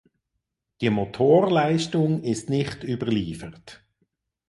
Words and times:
Die 0.81 0.89
Motorleistung 0.89 2.23
ist 2.23 2.49
nicht 2.49 2.83
überliefert. 2.83 3.83